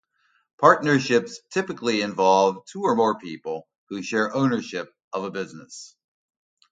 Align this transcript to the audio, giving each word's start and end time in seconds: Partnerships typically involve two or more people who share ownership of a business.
Partnerships 0.59 1.41
typically 1.51 2.01
involve 2.01 2.65
two 2.65 2.81
or 2.81 2.95
more 2.95 3.19
people 3.19 3.67
who 3.89 4.01
share 4.01 4.33
ownership 4.33 4.91
of 5.13 5.25
a 5.25 5.29
business. 5.29 5.95